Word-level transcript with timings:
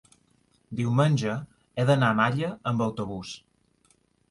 diumenge 0.79 1.35
he 1.77 1.85
d'anar 1.91 2.11
a 2.15 2.17
Malla 2.23 2.51
amb 2.73 2.85
autobús. 2.89 3.37